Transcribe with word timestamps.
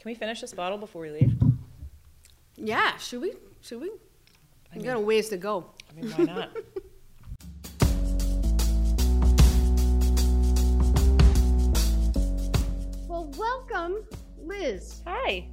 Can 0.00 0.08
we 0.08 0.14
finish 0.14 0.40
this 0.40 0.54
bottle 0.54 0.78
before 0.78 1.02
we 1.02 1.10
leave? 1.10 1.34
Yeah, 2.56 2.96
should 2.96 3.20
we? 3.20 3.34
Should 3.60 3.82
we? 3.82 3.88
I 3.90 4.76
We 4.76 4.78
mean, 4.78 4.86
got 4.86 4.96
a 4.96 5.00
ways 5.00 5.28
to 5.28 5.36
go. 5.36 5.66
I 5.90 6.00
mean, 6.00 6.10
why 6.12 6.24
not? 6.24 6.56
Well, 13.08 13.30
welcome, 13.36 14.04
Liz. 14.42 15.02
Hi. 15.06 15.46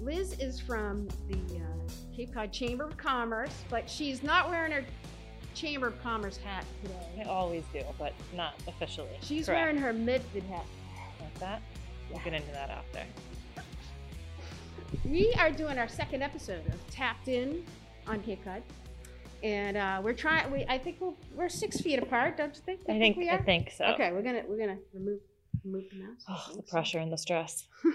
Liz 0.00 0.34
is 0.38 0.60
from 0.60 1.08
the 1.28 1.56
uh, 1.56 2.14
Cape 2.14 2.32
Cod 2.34 2.52
Chamber 2.52 2.84
of 2.84 2.96
Commerce, 2.96 3.52
but 3.70 3.88
she's 3.90 4.22
not 4.22 4.48
wearing 4.50 4.70
her 4.72 4.84
Chamber 5.54 5.88
of 5.88 6.00
Commerce 6.02 6.36
hat 6.36 6.64
today. 6.82 7.24
I 7.24 7.24
always 7.24 7.64
do, 7.72 7.82
but 7.98 8.12
not 8.36 8.54
officially. 8.68 9.08
She's 9.22 9.46
Correct. 9.46 9.60
wearing 9.60 9.78
her 9.78 9.92
Medford 9.92 10.44
hat. 10.44 10.66
Like 11.18 11.38
that? 11.40 11.62
We'll 12.10 12.20
get 12.20 12.34
into 12.34 12.52
that 12.52 12.70
after. 12.70 13.00
We 15.12 15.30
are 15.38 15.50
doing 15.50 15.76
our 15.76 15.88
second 15.88 16.22
episode 16.22 16.66
of 16.68 16.90
Tapped 16.90 17.28
In 17.28 17.66
on 18.06 18.22
Cape 18.22 18.42
Cod, 18.46 18.62
and 19.42 19.76
uh, 19.76 20.00
we're 20.02 20.14
trying. 20.14 20.50
We 20.50 20.64
I 20.70 20.78
think 20.78 21.02
we're, 21.02 21.12
we're 21.34 21.50
six 21.50 21.82
feet 21.82 21.98
apart, 21.98 22.38
don't 22.38 22.54
you 22.54 22.62
think? 22.62 22.80
I 22.88 22.94
You 22.94 22.98
think 22.98 23.18
we 23.18 23.28
I 23.28 23.36
think 23.36 23.72
so. 23.76 23.84
Okay, 23.88 24.10
we're 24.10 24.22
gonna 24.22 24.42
we're 24.48 24.56
gonna 24.56 24.78
remove 24.94 25.20
remove 25.66 25.84
the 25.90 25.98
mouse. 25.98 26.24
Oh, 26.30 26.56
the 26.56 26.62
pressure 26.62 26.98
and 26.98 27.12
the 27.12 27.18
stress. 27.18 27.68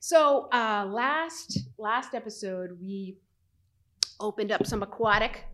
So 0.00 0.48
uh, 0.52 0.86
last 0.86 1.60
last 1.78 2.14
episode 2.14 2.78
we 2.80 3.16
opened 4.20 4.52
up 4.52 4.66
some 4.66 4.82
aquatic. 4.82 5.44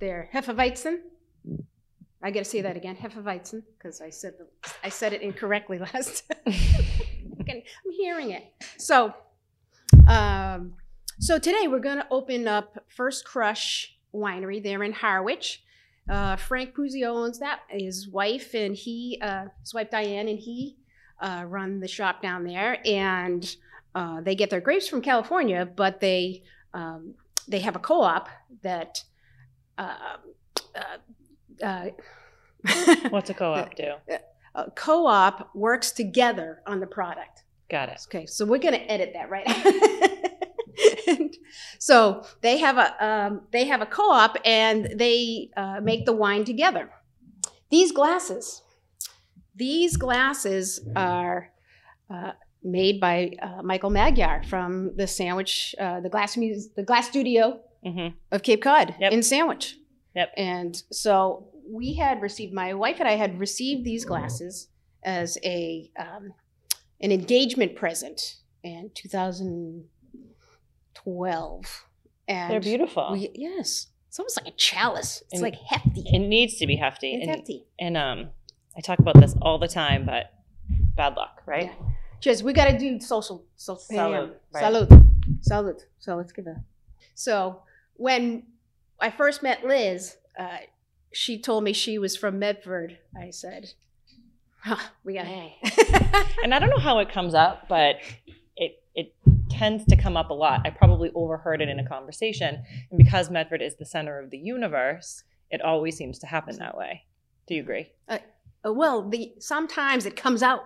They're 0.00 0.30
Hefeweizen. 0.34 1.00
I 2.22 2.30
got 2.30 2.40
to 2.40 2.44
say 2.44 2.62
that 2.62 2.76
again, 2.76 2.96
Hefeweizen, 2.96 3.62
because 3.78 4.00
I 4.00 4.08
said 4.08 4.34
the 4.38 4.46
I 4.82 4.88
said 4.88 5.12
it 5.12 5.20
incorrectly 5.20 5.78
last. 5.94 6.24
Time. 6.28 6.54
I'm 7.50 7.92
hearing 7.98 8.30
it. 8.30 8.44
So, 8.78 9.12
um, 10.06 10.74
so 11.18 11.38
today 11.38 11.66
we're 11.66 11.80
going 11.80 11.96
to 11.96 12.06
open 12.12 12.46
up 12.46 12.78
First 12.86 13.24
Crush 13.24 13.98
Winery. 14.14 14.62
They're 14.62 14.84
in 14.84 14.92
Harwich. 14.92 15.64
Uh, 16.08 16.36
Frank 16.36 16.76
Puzio 16.76 17.08
owns 17.08 17.40
that. 17.40 17.60
His 17.68 18.08
wife 18.08 18.54
and 18.54 18.76
he, 18.76 19.18
uh, 19.20 19.46
his 19.60 19.74
wife 19.74 19.90
Diane 19.90 20.28
and 20.28 20.38
he, 20.38 20.76
uh, 21.20 21.44
run 21.48 21.80
the 21.80 21.88
shop 21.88 22.22
down 22.22 22.44
there, 22.44 22.78
and 22.86 23.56
uh, 23.96 24.20
they 24.20 24.36
get 24.36 24.48
their 24.48 24.60
grapes 24.60 24.86
from 24.86 25.02
California, 25.02 25.66
but 25.66 25.98
they 25.98 26.44
um, 26.72 27.14
they 27.48 27.58
have 27.58 27.74
a 27.74 27.80
co-op 27.80 28.28
that. 28.62 29.02
Uh, 29.76 29.96
uh, 31.62 31.86
What's 33.10 33.30
a 33.30 33.34
co-op 33.34 33.74
do? 33.74 33.94
a 34.54 34.70
co-op 34.70 35.50
works 35.54 35.90
together 35.90 36.62
on 36.66 36.78
the 36.78 36.86
product. 36.86 37.42
Got 37.70 37.88
it. 37.90 38.00
Okay, 38.08 38.26
so 38.26 38.44
we're 38.46 38.58
gonna 38.58 38.78
edit 38.78 39.12
that 39.14 39.28
right. 39.30 39.46
and 41.08 41.34
so 41.78 42.24
they 42.40 42.58
have 42.58 42.78
a 42.78 43.04
um, 43.06 43.42
they 43.52 43.64
have 43.66 43.80
a 43.80 43.86
co-op 43.86 44.36
and 44.44 44.88
they 44.96 45.50
uh, 45.56 45.80
make 45.82 46.06
the 46.06 46.12
wine 46.12 46.44
together. 46.44 46.90
These 47.70 47.92
glasses, 47.92 48.62
these 49.54 49.96
glasses 49.96 50.80
are 50.96 51.50
uh, 52.10 52.32
made 52.62 53.00
by 53.00 53.32
uh, 53.42 53.62
Michael 53.62 53.90
Magyar 53.90 54.42
from 54.48 54.96
the 54.96 55.06
Sandwich, 55.06 55.74
uh, 55.78 56.00
the 56.00 56.08
glass 56.08 56.36
Muse- 56.36 56.70
the 56.74 56.82
Glass 56.82 57.08
Studio 57.08 57.60
Mm-hmm. 57.86 58.16
of 58.32 58.42
Cape 58.42 58.60
Cod 58.60 58.96
Yep. 58.98 59.12
in 59.12 59.22
Sandwich. 59.22 59.76
Yep. 60.16 60.32
And 60.36 60.82
so 60.90 61.46
we 61.70 61.94
had 61.94 62.20
received, 62.20 62.52
my 62.52 62.74
wife 62.74 62.96
and 62.98 63.08
I 63.08 63.12
had 63.12 63.38
received 63.38 63.84
these 63.84 64.04
glasses 64.04 64.66
as 65.04 65.38
a 65.44 65.88
um, 65.96 66.32
an 67.00 67.12
engagement 67.12 67.76
present 67.76 68.36
in 68.62 68.90
2012. 68.94 71.84
And 72.26 72.52
They're 72.52 72.60
beautiful. 72.60 73.12
We, 73.12 73.30
yes, 73.34 73.86
it's 74.08 74.18
almost 74.18 74.38
like 74.42 74.52
a 74.52 74.56
chalice. 74.56 75.22
It's 75.30 75.34
And- 75.34 75.42
like 75.42 75.54
hefty. 75.54 76.02
it 76.06 76.18
needs 76.18 76.56
to 76.58 76.66
be 76.66 76.76
hefty. 76.76 77.14
it's 77.14 77.26
and, 77.26 77.36
hefty. 77.36 77.64
and 77.78 77.96
um, 77.96 78.30
I 78.76 78.80
talk 78.80 78.98
about 78.98 79.18
this 79.20 79.34
all 79.40 79.58
the 79.58 79.68
time, 79.68 80.04
but 80.04 80.32
bad 80.96 81.16
luck, 81.16 81.42
right? 81.46 81.72
Yeah. 81.78 81.86
Cheers. 82.20 82.42
We 82.42 82.52
got 82.52 82.64
to 82.66 82.76
do 82.78 82.98
social. 83.00 83.44
So, 83.56 83.76
Salud, 83.76 84.32
right. 84.52 84.64
Salud. 84.64 84.88
Salud. 85.48 85.80
So 86.00 86.16
let's 86.16 86.32
give 86.32 86.46
a. 86.48 86.56
So 87.14 87.62
when 87.94 88.42
I 89.00 89.10
first 89.10 89.42
met 89.42 89.64
Liz, 89.64 90.16
uh, 90.38 90.58
she 91.12 91.40
told 91.40 91.64
me 91.64 91.72
she 91.72 91.98
was 91.98 92.16
from 92.16 92.38
Medford. 92.38 92.98
I 93.18 93.30
said, 93.30 93.72
huh, 94.62 94.76
"We 95.04 95.14
got 95.14 95.26
hang." 95.26 95.52
And 96.42 96.54
I 96.54 96.58
don't 96.58 96.70
know 96.70 96.78
how 96.78 96.98
it 97.00 97.10
comes 97.12 97.34
up, 97.34 97.68
but 97.68 97.96
it 98.56 98.82
it 98.94 99.12
tends 99.50 99.84
to 99.86 99.96
come 99.96 100.16
up 100.16 100.30
a 100.30 100.34
lot. 100.34 100.62
I 100.64 100.70
probably 100.70 101.10
overheard 101.14 101.60
it 101.62 101.68
in 101.68 101.78
a 101.78 101.86
conversation, 101.88 102.62
and 102.90 102.98
because 102.98 103.30
Medford 103.30 103.62
is 103.62 103.76
the 103.76 103.84
center 103.86 104.18
of 104.18 104.30
the 104.30 104.38
universe, 104.38 105.24
it 105.50 105.60
always 105.62 105.96
seems 105.96 106.18
to 106.20 106.26
happen 106.26 106.56
that 106.58 106.76
way. 106.76 107.04
Do 107.46 107.54
you 107.54 107.62
agree? 107.62 107.88
Uh, 108.08 108.18
well, 108.64 109.08
the 109.08 109.32
sometimes 109.38 110.06
it 110.06 110.16
comes 110.16 110.42
out. 110.42 110.60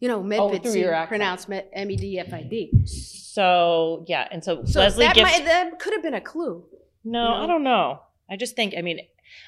You 0.00 0.06
know, 0.08 0.22
Medford 0.22 0.62
through 0.62 0.74
your 0.74 0.94
accent. 0.94 1.08
pronounced 1.08 1.48
Med- 1.48 1.68
M 1.72 1.90
E 1.90 1.96
D 1.96 2.18
F 2.20 2.32
I 2.32 2.42
D. 2.42 2.70
So 2.86 4.04
yeah, 4.06 4.28
and 4.30 4.42
so, 4.44 4.64
So 4.64 4.80
Leslie 4.80 5.06
that, 5.06 5.14
gives. 5.14 5.30
might, 5.30 5.44
that 5.44 5.78
could 5.78 5.92
have 5.92 6.02
been 6.02 6.14
a 6.14 6.20
clue. 6.20 6.64
no, 7.04 7.28
you 7.28 7.34
I 7.44 7.46
don't 7.46 7.64
know. 7.64 8.00
I 8.30 8.36
just 8.36 8.54
think. 8.56 8.74
I 8.78 8.82
mean, 8.82 9.00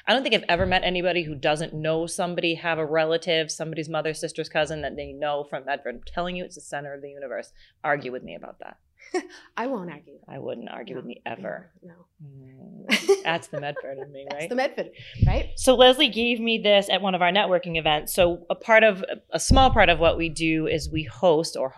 I 0.07 0.13
don't 0.13 0.23
think 0.23 0.35
I've 0.35 0.45
ever 0.49 0.65
met 0.65 0.83
anybody 0.83 1.23
who 1.23 1.35
doesn't 1.35 1.73
know 1.73 2.05
somebody, 2.07 2.55
have 2.55 2.77
a 2.77 2.85
relative, 2.85 3.51
somebody's 3.51 3.89
mother, 3.89 4.13
sister's 4.13 4.49
cousin 4.49 4.81
that 4.81 4.95
they 4.95 5.11
know 5.11 5.45
from 5.49 5.65
Medford. 5.65 5.95
I'm 5.95 6.01
telling 6.05 6.35
you, 6.35 6.43
it's 6.45 6.55
the 6.55 6.61
center 6.61 6.93
of 6.93 7.01
the 7.01 7.09
universe. 7.09 7.51
Argue 7.83 8.11
with 8.11 8.23
me 8.23 8.35
about 8.35 8.59
that. 8.59 8.77
I 9.57 9.67
won't 9.67 9.89
argue. 9.91 10.19
I 10.27 10.39
wouldn't 10.39 10.69
argue 10.69 10.95
with 10.95 11.05
me 11.05 11.21
ever. 11.25 11.71
No. 11.81 12.05
Mm, 12.23 13.23
That's 13.23 13.47
the 13.47 13.59
Medford 13.59 13.97
in 13.97 14.11
me, 14.11 14.25
right? 14.31 14.39
That's 14.41 14.49
the 14.49 14.55
Medford, 14.55 14.91
right? 15.25 15.49
So 15.55 15.75
Leslie 15.75 16.09
gave 16.09 16.39
me 16.39 16.59
this 16.59 16.89
at 16.89 17.01
one 17.01 17.15
of 17.15 17.21
our 17.21 17.31
networking 17.31 17.77
events. 17.77 18.13
So 18.13 18.45
a 18.49 18.55
part 18.55 18.83
of 18.83 19.03
a 19.31 19.39
small 19.39 19.71
part 19.71 19.89
of 19.89 19.99
what 19.99 20.17
we 20.17 20.29
do 20.29 20.67
is 20.67 20.89
we 20.89 21.03
host 21.03 21.57
or 21.57 21.73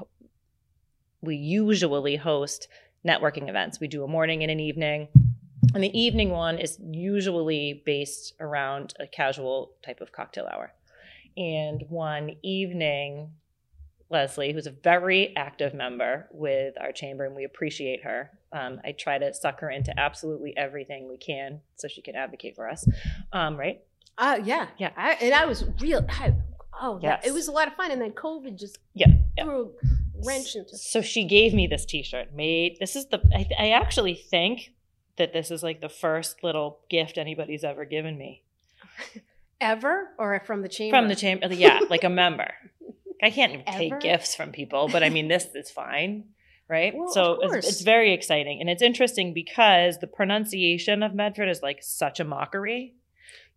we 1.21 1.35
usually 1.37 2.17
host 2.17 2.67
networking 3.07 3.49
events. 3.49 3.79
We 3.79 3.87
do 3.87 4.03
a 4.03 4.07
morning 4.07 4.43
and 4.43 4.51
an 4.51 4.59
evening. 4.59 5.07
And 5.73 5.83
the 5.83 5.97
evening 5.99 6.29
one 6.31 6.59
is 6.59 6.77
usually 6.91 7.81
based 7.85 8.33
around 8.39 8.93
a 8.99 9.07
casual 9.07 9.73
type 9.85 10.01
of 10.01 10.11
cocktail 10.11 10.47
hour. 10.51 10.73
And 11.37 11.83
one 11.89 12.35
evening, 12.43 13.31
Leslie, 14.09 14.53
who's 14.53 14.67
a 14.67 14.71
very 14.71 15.35
active 15.35 15.73
member 15.73 16.27
with 16.31 16.75
our 16.79 16.91
chamber, 16.91 17.25
and 17.25 17.35
we 17.35 17.43
appreciate 17.43 18.03
her. 18.03 18.29
Um, 18.51 18.79
I 18.85 18.91
try 18.91 19.17
to 19.17 19.33
suck 19.33 19.61
her 19.61 19.69
into 19.71 19.97
absolutely 19.99 20.55
everything 20.55 21.09
we 21.09 21.17
can 21.17 21.61
so 21.75 21.87
she 21.87 22.01
can 22.03 22.15
advocate 22.15 22.55
for 22.55 22.69
us. 22.69 22.87
Um, 23.31 23.57
right? 23.57 23.81
Uh, 24.17 24.39
yeah, 24.43 24.67
Yeah. 24.77 24.91
I, 24.95 25.13
and 25.13 25.33
I 25.33 25.45
was 25.45 25.65
real. 25.81 26.05
I, 26.07 26.35
oh, 26.79 26.99
that, 26.99 27.21
Yes. 27.23 27.27
it 27.27 27.33
was 27.33 27.47
a 27.47 27.51
lot 27.51 27.67
of 27.67 27.73
fun, 27.73 27.89
and 27.89 27.99
then 27.99 28.11
COVID 28.11 28.59
just 28.59 28.77
Yeah. 28.93 29.07
yeah. 29.37 29.43
threw 29.45 29.71
a 29.83 30.27
wrench 30.27 30.55
into. 30.55 30.77
So 30.77 31.01
she 31.01 31.23
gave 31.23 31.55
me 31.55 31.65
this 31.65 31.83
T-shirt. 31.85 32.35
Made 32.35 32.77
this 32.79 32.95
is 32.95 33.07
the. 33.07 33.19
I, 33.33 33.47
I 33.57 33.69
actually 33.71 34.13
think 34.13 34.71
that 35.17 35.33
this 35.33 35.51
is 35.51 35.63
like 35.63 35.81
the 35.81 35.89
first 35.89 36.43
little 36.43 36.79
gift 36.89 37.17
anybody's 37.17 37.63
ever 37.63 37.85
given 37.85 38.17
me 38.17 38.43
Ever 39.61 40.09
or 40.17 40.41
from 40.45 40.61
the 40.61 40.67
chamber? 40.67 40.97
from 40.97 41.07
the 41.07 41.15
chamber. 41.15 41.45
Uh, 41.45 41.49
yeah, 41.49 41.79
like 41.89 42.03
a 42.03 42.09
member. 42.09 42.53
I 43.21 43.29
can't 43.29 43.53
even 43.53 43.63
Ever? 43.67 43.77
take 43.77 43.99
gifts 44.01 44.35
from 44.35 44.51
people, 44.51 44.89
but 44.91 45.03
I 45.03 45.09
mean 45.09 45.29
this 45.29 45.47
is 45.55 45.71
fine, 45.71 46.25
right? 46.67 46.93
Well, 46.93 47.07
so 47.13 47.39
it's, 47.41 47.67
it's 47.67 47.81
very 47.81 48.13
exciting, 48.13 48.59
and 48.59 48.69
it's 48.69 48.81
interesting 48.81 49.33
because 49.33 49.99
the 49.99 50.07
pronunciation 50.07 51.01
of 51.01 51.13
Medford 51.13 51.47
is 51.47 51.61
like 51.61 51.79
such 51.81 52.19
a 52.19 52.25
mockery, 52.25 52.95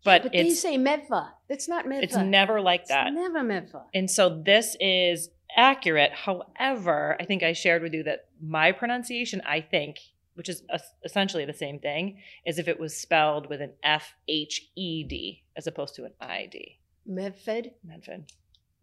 but, 0.04 0.22
but 0.24 0.32
they 0.32 0.50
say 0.50 0.78
Medva. 0.78 1.30
It's 1.48 1.66
not 1.66 1.86
Medva. 1.86 2.02
it's 2.04 2.16
never 2.16 2.60
like 2.60 2.82
It's 2.82 2.90
that. 2.90 3.12
never 3.12 3.40
Medva. 3.40 3.82
And 3.92 4.08
so 4.08 4.28
this 4.44 4.76
is 4.78 5.30
accurate. 5.56 6.12
However, 6.12 7.16
I 7.18 7.24
think 7.24 7.42
I 7.42 7.52
shared 7.52 7.82
with 7.82 7.94
you 7.94 8.04
that 8.04 8.26
my 8.40 8.70
pronunciation, 8.70 9.42
I 9.44 9.60
think, 9.60 9.96
which 10.36 10.48
is 10.48 10.62
essentially 11.04 11.44
the 11.44 11.52
same 11.52 11.78
thing, 11.78 12.18
is 12.46 12.58
if 12.58 12.68
it 12.68 12.78
was 12.78 12.96
spelled 12.96 13.48
with 13.48 13.60
an 13.60 13.72
F 13.82 14.14
H 14.28 14.70
E 14.76 15.04
D 15.04 15.42
as 15.56 15.66
opposed 15.66 15.94
to 15.96 16.04
an 16.04 16.12
I 16.20 16.48
D. 16.50 16.78
Medfed, 17.08 17.72
Medford. 17.84 18.32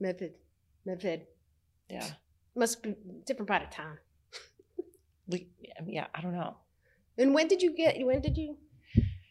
Medfed, 0.01 0.33
Medfed. 0.87 1.21
Yeah. 1.89 2.07
Must 2.55 2.83
be 2.83 2.95
different 3.25 3.47
part 3.47 3.63
of 3.63 3.69
town. 3.69 3.97
We, 5.27 5.47
yeah, 5.87 6.07
I 6.13 6.21
don't 6.21 6.33
know. 6.33 6.57
And 7.17 7.33
when 7.33 7.47
did 7.47 7.61
you 7.61 7.75
get? 7.75 7.95
When 8.05 8.21
did 8.21 8.37
you 8.37 8.57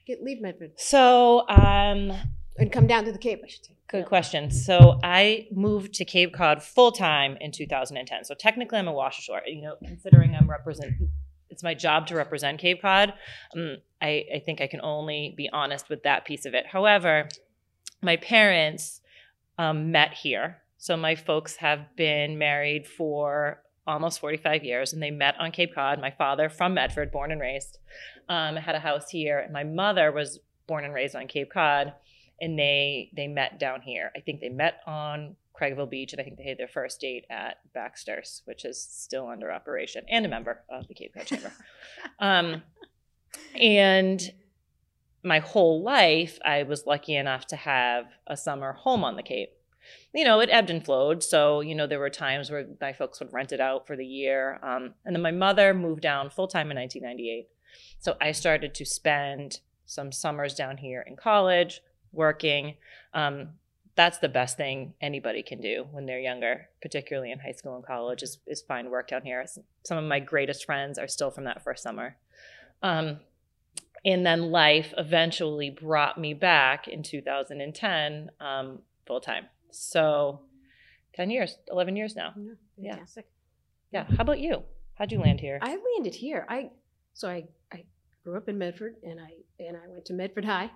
get 0.07 0.23
leave 0.23 0.41
Medford 0.41 0.73
So, 0.77 1.49
um, 1.49 2.13
and 2.59 2.73
come 2.73 2.87
down 2.87 3.05
to 3.05 3.13
the 3.13 3.19
Cape? 3.19 3.43
I 3.45 3.49
should 3.49 3.65
say. 3.65 3.77
good 3.89 4.07
question. 4.07 4.51
So 4.51 4.99
I 5.03 5.49
moved 5.53 5.95
to 5.95 6.05
Cape 6.05 6.33
Cod 6.33 6.63
full 6.63 6.93
time 6.93 7.37
in 7.41 7.53
2010. 7.53 8.25
So 8.25 8.35
technically, 8.35 8.79
I'm 8.79 8.89
a 8.89 8.93
Washoe 8.93 9.35
You 9.47 9.63
know, 9.63 9.77
considering 9.85 10.35
I'm 10.35 10.49
represent, 10.49 10.95
it's 11.63 11.65
my 11.65 11.75
job 11.75 12.09
to 12.09 12.17
represent 12.17 12.59
Cape 12.59 12.83
Cod. 12.83 13.15
Um, 13.55 13.77
I, 14.01 14.25
I 14.35 14.39
think 14.45 14.61
I 14.61 14.67
can 14.67 14.81
only 14.83 15.33
be 15.37 15.49
honest 15.53 15.89
with 15.89 16.03
that 16.03 16.25
piece 16.25 16.45
of 16.45 16.55
it. 16.55 16.67
However, 16.67 17.29
my 18.03 18.17
parents 18.17 19.01
um, 19.59 19.93
met 19.93 20.13
here. 20.13 20.59
So 20.79 20.97
my 20.97 21.15
folks 21.15 21.57
have 21.57 21.95
been 21.95 22.37
married 22.37 22.89
for 22.89 23.63
almost 23.87 24.19
45 24.19 24.65
years 24.65 24.93
and 24.93 25.01
they 25.01 25.13
met 25.13 25.37
on 25.39 25.53
Cape 25.53 25.73
Cod. 25.73 26.01
My 26.01 26.11
father 26.11 26.49
from 26.49 26.75
Medford, 26.75 27.13
born 27.13 27.31
and 27.31 27.41
raised, 27.41 27.79
um, 28.29 28.57
had 28.57 28.75
a 28.75 28.81
house 28.81 29.09
here. 29.11 29.39
And 29.39 29.53
my 29.53 29.63
mother 29.63 30.11
was 30.11 30.41
born 30.67 30.85
and 30.85 30.93
raised 30.93 31.15
on 31.15 31.29
Cape 31.29 31.53
Cod 31.53 31.93
and 32.41 32.59
they 32.59 33.11
they 33.15 33.29
met 33.29 33.61
down 33.61 33.83
here. 33.83 34.11
I 34.17 34.21
think 34.21 34.41
they 34.41 34.49
met 34.49 34.81
on 34.85 35.37
Craigville 35.63 35.91
Beach 35.91 36.13
and 36.13 36.21
I 36.21 36.25
think 36.25 36.39
they 36.39 36.49
had 36.49 36.59
their 36.59 36.69
first 36.69 37.01
date 37.01 37.25
at 37.31 37.59
Baxter's, 37.73 38.43
which 38.47 38.65
is 38.65 38.81
still 38.81 39.29
under 39.29 39.53
operation 39.53 40.05
and 40.09 40.27
a 40.27 40.29
member 40.29 40.65
of 40.69 40.89
the 40.89 40.95
Cape 40.95 41.15
Cod 41.15 41.27
Chamber. 41.27 41.53
um, 42.19 42.63
and 43.55 44.21
my 45.23 45.39
whole 45.39 45.83
life, 45.83 46.39
I 46.45 46.65
was 46.65 46.87
lucky 46.87 47.15
enough 47.15 47.47
to 47.49 47.57
have 47.57 48.07
a 48.27 48.37
summer 48.37 48.73
home 48.73 49.05
on 49.05 49.17
the 49.17 49.23
Cape 49.23 49.51
you 50.15 50.25
know, 50.25 50.41
it 50.41 50.51
ebbed 50.51 50.71
and 50.71 50.85
flowed. 50.85 51.23
So, 51.23 51.61
you 51.61 51.75
know, 51.75 51.87
there 51.87 51.99
were 51.99 52.11
times 52.11 52.51
where 52.51 52.67
my 52.81 52.93
folks 52.93 53.21
would 53.21 53.33
rent 53.33 53.53
it 53.53 53.61
out 53.61 53.87
for 53.87 53.97
the 53.97 54.07
year. 54.07 54.61
Um, 54.63 54.95
and 55.05 55.15
then 55.15 55.23
my 55.23 55.31
mother 55.31 55.75
moved 55.75 56.03
down 56.03 56.31
full 56.31 56.49
time 56.49 56.71
in 56.71 56.77
1998. 56.77 57.49
So 57.99 58.17
I 58.21 58.33
started 58.33 58.75
to 58.75 58.85
spend 58.85 59.61
some 59.87 60.13
summers 60.13 60.55
down 60.55 60.77
here 60.77 61.05
in 61.07 61.17
college 61.17 61.81
working. 62.13 62.75
Um, 63.15 63.51
that's 63.95 64.19
the 64.19 64.29
best 64.29 64.57
thing 64.57 64.95
anybody 65.01 65.43
can 65.43 65.61
do 65.61 65.87
when 65.91 66.07
they're 66.07 66.21
younger, 66.21 66.69
particularly 66.81 67.31
in 67.31 67.39
high 67.39 67.53
school 67.53 67.77
and 67.77 67.85
college, 67.85 68.23
is, 68.23 68.39
is 68.47 68.63
find 68.63 68.91
work 68.91 69.09
down 69.09 69.23
here. 69.23 69.45
Some 69.85 69.99
of 69.99 70.05
my 70.05 70.21
greatest 70.21 70.65
friends 70.65 70.99
are 70.99 71.09
still 71.09 71.31
from 71.31 71.45
that 71.45 71.63
first 71.63 71.83
summer. 71.83 72.17
Um, 72.83 73.21
and 74.05 74.25
then 74.27 74.51
life 74.51 74.93
eventually 74.97 75.71
brought 75.71 76.19
me 76.19 76.35
back 76.35 76.89
in 76.89 77.03
2010 77.03 78.31
um, 78.41 78.79
full 79.07 79.21
time. 79.21 79.47
So 79.71 80.41
10 81.15 81.31
years, 81.31 81.59
11 81.71 81.97
years 81.97 82.17
now. 82.17 82.33
Yeah. 82.79 82.97
Yeah. 83.93 84.05
How 84.17 84.23
about 84.23 84.41
you? 84.41 84.63
How'd 84.95 85.13
you 85.13 85.21
land 85.21 85.41
here? 85.41 85.59
I 85.63 85.77
landed 85.97 86.15
here. 86.15 86.47
I 86.49 86.71
so 87.15 87.29
I, 87.29 87.45
I 87.73 87.85
grew 88.25 88.37
up 88.37 88.49
in 88.49 88.59
Medford 88.59 88.97
and 89.03 89.21
I 89.21 89.33
and 89.59 89.77
I 89.77 89.89
went 89.89 90.05
to 90.07 90.15
Medford 90.15 90.45
High, 90.45 90.71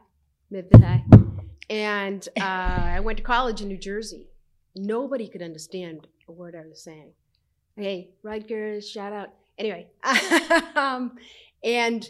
Medford 0.51 0.83
High, 0.83 1.05
and 1.69 2.29
uh, 2.41 2.43
I 2.43 3.01
went 3.01 3.19
to 3.19 3.25
college 3.25 3.61
in 3.61 3.69
New 3.69 3.79
Jersey. 3.79 4.29
Nobody 4.75 5.29
could 5.29 5.43
understand 5.43 6.07
a 6.29 6.33
word 6.33 6.55
I 6.55 6.67
was 6.69 6.83
saying. 6.83 7.13
Hey, 7.77 8.11
Rutgers, 8.23 8.89
shout 8.89 9.13
out. 9.13 9.29
Anyway, 9.59 9.89
um, 10.77 11.17
and 11.65 12.09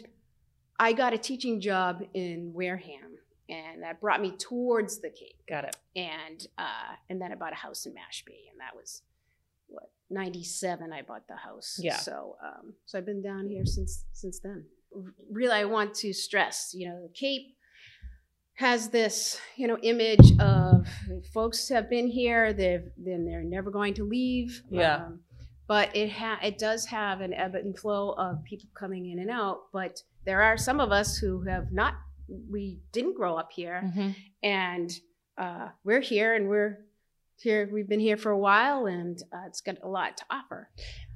I 0.79 0.93
got 0.93 1.13
a 1.13 1.17
teaching 1.17 1.61
job 1.61 2.03
in 2.13 2.51
Wareham 2.53 3.17
and 3.49 3.83
that 3.83 4.01
brought 4.01 4.21
me 4.21 4.31
towards 4.31 4.99
the 4.99 5.09
Cape. 5.09 5.35
Got 5.47 5.65
it. 5.65 5.75
And 5.95 6.45
uh, 6.57 6.95
and 7.09 7.21
then 7.21 7.31
I 7.31 7.35
bought 7.35 7.53
a 7.53 7.57
house 7.57 7.85
in 7.85 7.93
Mashpee, 7.93 8.49
and 8.51 8.59
that 8.59 8.75
was 8.75 9.01
what 9.67 9.91
ninety 10.09 10.43
seven. 10.43 10.91
I 10.91 11.01
bought 11.01 11.27
the 11.27 11.35
house. 11.35 11.79
Yeah. 11.81 11.97
So 11.97 12.37
um, 12.43 12.73
so 12.85 12.97
I've 12.97 13.05
been 13.05 13.21
down 13.21 13.47
here 13.47 13.65
since 13.65 14.05
since 14.13 14.39
then. 14.39 14.65
Really, 15.29 15.53
I 15.53 15.65
want 15.65 15.93
to 15.95 16.13
stress, 16.13 16.73
you 16.73 16.87
know, 16.87 17.01
the 17.01 17.09
Cape 17.09 17.56
has 18.57 18.89
this 18.89 19.39
you 19.55 19.67
know 19.67 19.77
image 19.83 20.31
of 20.39 20.85
folks 21.33 21.69
have 21.69 21.89
been 21.89 22.07
here 22.07 22.53
they've 22.53 22.89
then 22.97 23.25
they're 23.25 23.43
never 23.43 23.69
going 23.71 23.93
to 23.93 24.03
leave 24.03 24.61
yeah 24.69 24.97
um, 25.05 25.19
but 25.67 25.95
it 25.95 26.09
ha- 26.11 26.39
it 26.43 26.57
does 26.57 26.85
have 26.85 27.21
an 27.21 27.33
ebb 27.33 27.55
and 27.55 27.77
flow 27.77 28.11
of 28.11 28.43
people 28.43 28.67
coming 28.73 29.09
in 29.11 29.19
and 29.19 29.29
out 29.29 29.59
but 29.73 30.01
there 30.25 30.41
are 30.41 30.57
some 30.57 30.79
of 30.79 30.91
us 30.91 31.17
who 31.17 31.41
have 31.43 31.71
not 31.71 31.93
we 32.51 32.79
didn't 32.91 33.15
grow 33.15 33.37
up 33.37 33.51
here, 33.53 33.81
mm-hmm. 33.85 34.09
and 34.43 34.91
uh, 35.37 35.69
we're 35.85 36.01
here, 36.01 36.35
and 36.35 36.49
we're 36.49 36.79
here. 37.37 37.69
We've 37.71 37.87
been 37.87 38.01
here 38.01 38.17
for 38.17 38.31
a 38.31 38.37
while, 38.37 38.85
and 38.87 39.17
uh, 39.33 39.45
it's 39.47 39.61
got 39.61 39.77
a 39.81 39.87
lot 39.87 40.17
to 40.17 40.25
offer. 40.29 40.69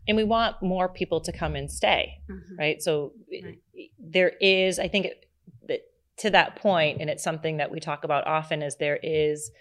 And 0.07 0.15
we 0.15 0.23
want 0.23 0.61
more 0.61 0.87
people 0.87 1.19
to 1.21 1.33
come 1.33 1.57
and 1.57 1.69
stay, 1.69 2.13
Mhm. 2.29 2.57
right? 2.57 2.81
So 2.81 3.11
Right. 3.29 3.59
there 3.99 4.29
is, 4.39 4.79
I 4.79 4.87
think, 4.87 5.07
that 5.07 5.25
to 6.21 6.29
that 6.31 6.55
point, 6.55 7.01
and 7.01 7.09
it's 7.09 7.23
something 7.23 7.57
that 7.57 7.71
we 7.71 7.79
talk 7.79 8.03
about 8.03 8.25
often, 8.27 8.61
is 8.61 8.77
there 8.77 8.99
is 9.01 9.51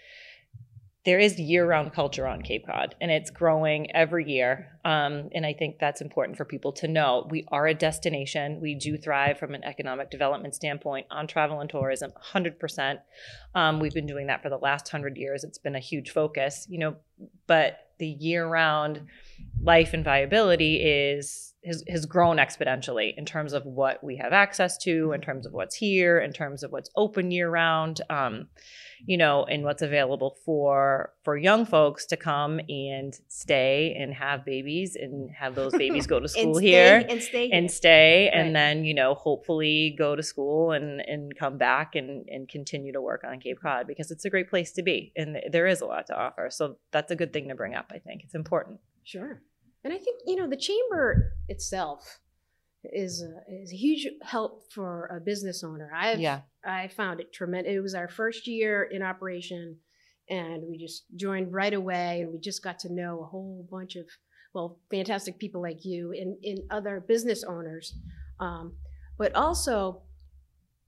there 1.03 1.17
is 1.17 1.39
year-round 1.39 1.93
culture 1.93 2.27
on 2.27 2.43
Cape 2.43 2.67
Cod, 2.67 2.93
and 3.01 3.09
it's 3.09 3.31
growing 3.31 3.89
every 3.95 4.29
year. 4.29 4.79
Um, 4.85 5.29
and 5.33 5.47
I 5.47 5.53
think 5.53 5.79
that's 5.79 5.99
important 5.99 6.37
for 6.37 6.45
people 6.45 6.71
to 6.73 6.87
know. 6.87 7.27
We 7.27 7.43
are 7.51 7.65
a 7.65 7.73
destination. 7.73 8.61
We 8.61 8.75
do 8.75 8.99
thrive 8.99 9.39
from 9.39 9.55
an 9.55 9.63
economic 9.63 10.11
development 10.11 10.53
standpoint 10.53 11.07
on 11.09 11.25
travel 11.25 11.59
and 11.59 11.67
tourism, 11.67 12.11
100%. 12.33 12.99
Um, 13.55 13.79
we've 13.79 13.95
been 13.95 14.05
doing 14.05 14.27
that 14.27 14.43
for 14.43 14.49
the 14.49 14.59
last 14.59 14.89
hundred 14.89 15.17
years. 15.17 15.43
It's 15.43 15.57
been 15.57 15.75
a 15.75 15.79
huge 15.79 16.11
focus, 16.11 16.67
you 16.69 16.77
know. 16.77 16.95
But 17.47 17.79
the 17.97 18.07
year-round 18.07 19.01
life 19.63 19.93
and 19.93 20.03
viability 20.03 20.75
is 20.77 21.53
has, 21.63 21.83
has 21.87 22.07
grown 22.07 22.37
exponentially 22.37 23.13
in 23.15 23.25
terms 23.25 23.53
of 23.53 23.63
what 23.65 24.03
we 24.03 24.17
have 24.17 24.33
access 24.33 24.79
to, 24.79 25.11
in 25.11 25.21
terms 25.21 25.45
of 25.45 25.53
what's 25.53 25.75
here, 25.75 26.19
in 26.19 26.33
terms 26.33 26.63
of 26.63 26.71
what's 26.71 26.89
open 26.95 27.29
year-round. 27.29 28.01
Um, 28.09 28.47
you 29.05 29.17
know, 29.17 29.45
and 29.45 29.63
what's 29.63 29.81
available 29.81 30.37
for 30.45 31.13
for 31.23 31.37
young 31.37 31.65
folks 31.65 32.05
to 32.07 32.17
come 32.17 32.59
and 32.69 33.19
stay 33.27 33.95
and 33.99 34.13
have 34.13 34.45
babies 34.45 34.95
and 34.95 35.31
have 35.31 35.55
those 35.55 35.73
babies 35.73 36.07
go 36.07 36.19
to 36.19 36.27
school 36.27 36.55
stay, 36.55 36.65
here 36.67 37.05
and 37.09 37.21
stay 37.21 37.49
and 37.51 37.71
stay 37.71 38.29
and 38.29 38.55
then 38.55 38.85
you 38.85 38.93
know 38.93 39.13
hopefully 39.15 39.95
go 39.97 40.15
to 40.15 40.23
school 40.23 40.71
and 40.71 41.01
and 41.01 41.35
come 41.35 41.57
back 41.57 41.95
and 41.95 42.27
and 42.29 42.47
continue 42.47 42.93
to 42.93 43.01
work 43.01 43.23
on 43.27 43.39
cape 43.39 43.59
cod 43.61 43.87
because 43.87 44.11
it's 44.11 44.25
a 44.25 44.29
great 44.29 44.49
place 44.49 44.71
to 44.71 44.83
be 44.83 45.11
and 45.15 45.37
there 45.51 45.67
is 45.67 45.81
a 45.81 45.85
lot 45.85 46.07
to 46.07 46.15
offer. 46.15 46.49
So 46.49 46.77
that's 46.91 47.11
a 47.11 47.15
good 47.15 47.33
thing 47.33 47.49
to 47.49 47.55
bring 47.55 47.75
up 47.75 47.91
i 47.93 47.97
think. 47.97 48.21
It's 48.23 48.35
important. 48.35 48.79
Sure. 49.03 49.41
And 49.83 49.93
I 49.93 49.97
think, 49.97 50.21
you 50.25 50.35
know, 50.35 50.47
the 50.47 50.57
chamber 50.57 51.33
itself 51.47 52.19
is 52.83 53.21
a, 53.21 53.53
is 53.61 53.71
a 53.71 53.75
huge 53.75 54.07
help 54.23 54.71
for 54.71 55.05
a 55.15 55.19
business 55.19 55.63
owner. 55.63 55.91
I've 55.95 56.19
yeah 56.19 56.41
I 56.65 56.87
found 56.87 57.19
it 57.19 57.33
tremendous. 57.33 57.73
It 57.73 57.79
was 57.79 57.95
our 57.95 58.07
first 58.07 58.47
year 58.47 58.83
in 58.83 59.01
operation, 59.01 59.77
and 60.29 60.63
we 60.67 60.77
just 60.77 61.05
joined 61.15 61.53
right 61.53 61.73
away, 61.73 62.21
and 62.21 62.31
we 62.31 62.39
just 62.39 62.63
got 62.63 62.79
to 62.79 62.93
know 62.93 63.21
a 63.21 63.25
whole 63.25 63.67
bunch 63.69 63.95
of 63.95 64.05
well, 64.53 64.79
fantastic 64.89 65.39
people 65.39 65.61
like 65.61 65.85
you 65.85 66.11
and, 66.11 66.37
and 66.43 66.59
other 66.71 67.03
business 67.07 67.43
owners. 67.43 67.95
Um, 68.39 68.73
but 69.17 69.33
also, 69.35 70.01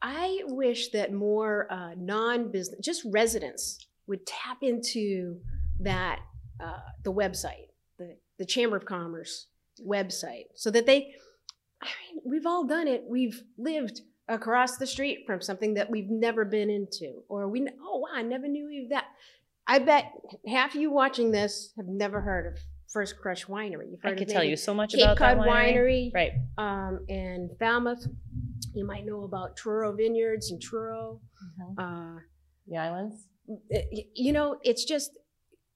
I 0.01 0.41
wish 0.47 0.89
that 0.89 1.13
more 1.13 1.71
uh, 1.71 1.91
non-business, 1.97 2.79
just 2.83 3.03
residents, 3.05 3.87
would 4.07 4.25
tap 4.25 4.57
into 4.61 5.39
that 5.79 6.19
uh, 6.61 6.79
the 7.03 7.13
website, 7.13 7.67
the 8.37 8.45
Chamber 8.45 8.77
of 8.77 8.85
Commerce 8.85 9.47
website, 9.85 10.45
so 10.55 10.71
that 10.71 10.85
they. 10.85 11.13
I 11.81 11.85
mean, 11.85 12.21
we've 12.25 12.45
all 12.45 12.65
done 12.65 12.87
it. 12.87 13.03
We've 13.07 13.41
lived 13.57 14.01
across 14.29 14.77
the 14.77 14.87
street 14.87 15.23
from 15.25 15.41
something 15.41 15.73
that 15.73 15.89
we've 15.89 16.09
never 16.09 16.45
been 16.45 16.69
into, 16.69 17.23
or 17.27 17.47
we. 17.47 17.67
Oh 17.81 17.99
wow, 17.99 18.09
I 18.13 18.21
never 18.21 18.47
knew 18.47 18.87
that. 18.89 19.05
I 19.65 19.79
bet 19.79 20.11
half 20.47 20.75
of 20.75 20.81
you 20.81 20.91
watching 20.91 21.31
this 21.31 21.71
have 21.77 21.87
never 21.87 22.21
heard 22.21 22.53
of 22.53 22.59
First 22.91 23.17
Crush 23.17 23.45
Winery. 23.45 23.91
You've 23.91 23.99
i 24.03 24.13
could 24.13 24.27
tell 24.27 24.43
you 24.43 24.57
so 24.57 24.73
much 24.73 24.93
Cape 24.93 25.03
about 25.03 25.17
Cod 25.17 25.37
that 25.39 25.47
winery. 25.47 26.11
Winery, 26.11 26.13
right 26.13 26.31
um, 26.57 26.99
and 27.09 27.49
Falmouth. 27.59 28.05
You 28.73 28.85
might 28.85 29.05
know 29.05 29.23
about 29.23 29.55
Truro 29.55 29.95
Vineyards 29.95 30.51
and 30.51 30.61
Truro. 30.61 31.21
Uh, 31.77 32.15
the 32.67 32.77
islands 32.77 33.27
you 34.15 34.31
know, 34.33 34.57
it's 34.63 34.85
just 34.85 35.11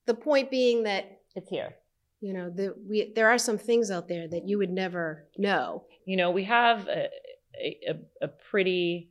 the 0.05 0.13
point 0.13 0.49
being 0.49 0.83
that 0.83 1.19
it's 1.35 1.49
here 1.49 1.75
you 2.19 2.33
know 2.33 2.49
the 2.49 2.75
we 2.87 3.11
there 3.15 3.29
are 3.29 3.37
some 3.37 3.57
things 3.57 3.91
out 3.91 4.07
there 4.07 4.27
that 4.27 4.47
you 4.47 4.57
would 4.57 4.71
never 4.71 5.27
know. 5.37 5.83
you 6.05 6.17
know 6.17 6.31
we 6.31 6.43
have 6.45 6.87
a, 6.87 7.09
a, 7.61 7.99
a 8.21 8.27
pretty 8.27 9.09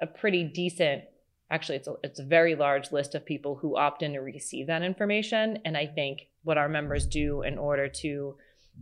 a 0.00 0.06
pretty 0.06 0.44
decent 0.44 1.04
actually 1.50 1.76
it's 1.76 1.88
a, 1.88 1.94
it's 2.02 2.18
a 2.18 2.24
very 2.24 2.54
large 2.54 2.90
list 2.90 3.14
of 3.14 3.24
people 3.24 3.56
who 3.56 3.76
opt 3.76 4.02
in 4.02 4.12
to 4.14 4.18
receive 4.18 4.66
that 4.66 4.82
information 4.82 5.58
and 5.64 5.76
i 5.76 5.86
think 5.86 6.28
what 6.42 6.58
our 6.58 6.68
members 6.68 7.06
do 7.06 7.42
in 7.42 7.58
order 7.58 7.88
to 7.88 8.36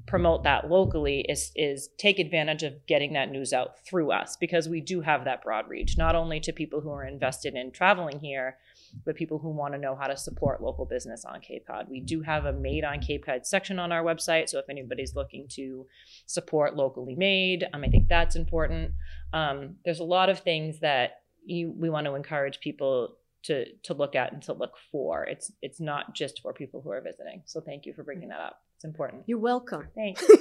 promote 0.06 0.42
that 0.44 0.70
locally 0.70 1.20
is 1.28 1.52
is 1.54 1.90
take 1.98 2.18
advantage 2.18 2.62
of 2.62 2.74
getting 2.86 3.12
that 3.12 3.30
news 3.30 3.52
out 3.52 3.84
through 3.84 4.10
us 4.10 4.36
because 4.40 4.68
we 4.68 4.80
do 4.80 5.02
have 5.02 5.24
that 5.24 5.42
broad 5.42 5.68
reach 5.68 5.98
not 5.98 6.14
only 6.14 6.40
to 6.40 6.52
people 6.52 6.80
who 6.80 6.90
are 6.90 7.06
invested 7.06 7.54
in 7.54 7.70
traveling 7.70 8.18
here 8.20 8.56
but 9.04 9.16
people 9.16 9.38
who 9.38 9.50
want 9.50 9.74
to 9.74 9.80
know 9.80 9.96
how 9.96 10.06
to 10.06 10.16
support 10.16 10.62
local 10.62 10.84
business 10.84 11.24
on 11.24 11.40
Cape 11.40 11.66
Cod. 11.66 11.86
We 11.88 12.00
do 12.00 12.20
have 12.22 12.44
a 12.44 12.52
made 12.52 12.84
on 12.84 13.00
Cape 13.00 13.24
Cod 13.26 13.46
section 13.46 13.78
on 13.78 13.92
our 13.92 14.02
website 14.02 14.48
so 14.48 14.58
if 14.58 14.68
anybody's 14.68 15.14
looking 15.14 15.46
to 15.50 15.86
support 16.26 16.76
locally 16.76 17.14
made, 17.14 17.66
um, 17.72 17.84
I 17.84 17.88
think 17.88 18.08
that's 18.08 18.36
important. 18.36 18.92
Um, 19.32 19.76
there's 19.84 20.00
a 20.00 20.04
lot 20.04 20.28
of 20.28 20.40
things 20.40 20.80
that 20.80 21.22
you 21.44 21.72
we 21.76 21.90
want 21.90 22.06
to 22.06 22.14
encourage 22.14 22.60
people 22.60 23.16
to 23.44 23.64
to 23.84 23.94
look 23.94 24.14
at 24.14 24.32
and 24.32 24.42
to 24.42 24.52
look 24.52 24.74
for. 24.90 25.24
It's 25.24 25.50
it's 25.62 25.80
not 25.80 26.14
just 26.14 26.40
for 26.40 26.52
people 26.52 26.80
who 26.80 26.90
are 26.90 27.00
visiting. 27.00 27.42
So 27.46 27.60
thank 27.60 27.86
you 27.86 27.94
for 27.94 28.04
bringing 28.04 28.28
that 28.28 28.40
up. 28.40 28.62
It's 28.76 28.84
important. 28.84 29.24
You're 29.26 29.38
welcome. 29.38 29.88
Thanks. 29.94 30.24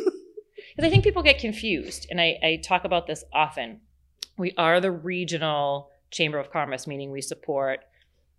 Because 0.75 0.87
I 0.87 0.91
think 0.91 1.03
people 1.03 1.23
get 1.23 1.39
confused, 1.39 2.07
and 2.09 2.21
I, 2.21 2.37
I 2.43 2.61
talk 2.63 2.85
about 2.85 3.07
this 3.07 3.23
often. 3.33 3.81
We 4.37 4.53
are 4.57 4.79
the 4.79 4.91
regional 4.91 5.89
chamber 6.11 6.37
of 6.37 6.51
commerce, 6.51 6.87
meaning 6.87 7.11
we 7.11 7.21
support 7.21 7.81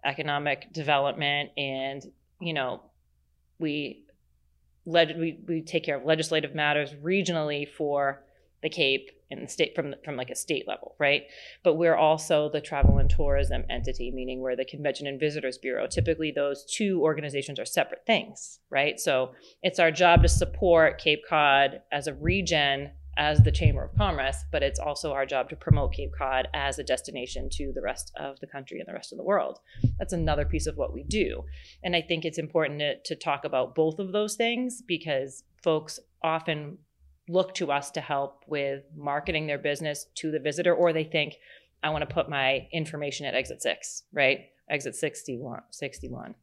economic 0.04 0.72
development 0.72 1.50
and 1.56 2.04
you 2.42 2.52
know, 2.52 2.82
we 3.58 4.04
leg- 4.84 5.16
we 5.16 5.38
we 5.46 5.62
take 5.62 5.84
care 5.84 5.96
of 5.96 6.04
legislative 6.04 6.54
matters 6.54 6.92
regionally 6.94 7.68
for 7.68 8.24
the 8.62 8.68
Cape 8.68 9.10
and 9.30 9.42
the 9.42 9.48
state 9.48 9.74
from 9.74 9.94
from 10.04 10.16
like 10.16 10.30
a 10.30 10.34
state 10.34 10.66
level, 10.66 10.94
right? 10.98 11.24
But 11.62 11.74
we're 11.74 11.96
also 11.96 12.50
the 12.50 12.60
travel 12.60 12.98
and 12.98 13.08
tourism 13.08 13.64
entity, 13.70 14.10
meaning 14.10 14.40
we're 14.40 14.56
the 14.56 14.64
Convention 14.64 15.06
and 15.06 15.20
Visitors 15.20 15.58
Bureau. 15.58 15.86
Typically, 15.86 16.32
those 16.32 16.64
two 16.64 17.00
organizations 17.00 17.58
are 17.58 17.64
separate 17.64 18.04
things, 18.06 18.58
right? 18.70 18.98
So 18.98 19.32
it's 19.62 19.78
our 19.78 19.90
job 19.90 20.22
to 20.22 20.28
support 20.28 21.00
Cape 21.00 21.22
Cod 21.28 21.82
as 21.92 22.06
a 22.06 22.14
region 22.14 22.90
as 23.16 23.42
the 23.42 23.52
Chamber 23.52 23.84
of 23.84 23.96
Commerce, 23.96 24.44
but 24.50 24.62
it's 24.62 24.78
also 24.78 25.12
our 25.12 25.26
job 25.26 25.48
to 25.50 25.56
promote 25.56 25.92
Cape 25.92 26.12
Cod 26.16 26.48
as 26.54 26.78
a 26.78 26.84
destination 26.84 27.48
to 27.50 27.72
the 27.74 27.82
rest 27.82 28.12
of 28.16 28.40
the 28.40 28.46
country 28.46 28.78
and 28.78 28.88
the 28.88 28.94
rest 28.94 29.12
of 29.12 29.18
the 29.18 29.24
world. 29.24 29.58
That's 29.98 30.12
another 30.12 30.44
piece 30.44 30.66
of 30.66 30.76
what 30.76 30.92
we 30.92 31.02
do. 31.02 31.44
And 31.82 31.94
I 31.94 32.02
think 32.02 32.24
it's 32.24 32.38
important 32.38 32.80
to, 32.80 32.96
to 33.02 33.14
talk 33.14 33.44
about 33.44 33.74
both 33.74 33.98
of 33.98 34.12
those 34.12 34.34
things 34.34 34.82
because 34.82 35.44
folks 35.62 36.00
often 36.22 36.78
look 37.28 37.54
to 37.54 37.70
us 37.70 37.90
to 37.92 38.00
help 38.00 38.44
with 38.46 38.84
marketing 38.96 39.46
their 39.46 39.58
business 39.58 40.06
to 40.16 40.30
the 40.30 40.38
visitor, 40.38 40.74
or 40.74 40.92
they 40.92 41.04
think, 41.04 41.34
I 41.82 41.90
want 41.90 42.08
to 42.08 42.12
put 42.12 42.28
my 42.28 42.66
information 42.72 43.26
at 43.26 43.34
exit 43.34 43.62
six, 43.62 44.04
right? 44.12 44.46
Exit 44.68 44.94
61. 44.96 45.62
61. 45.70 46.34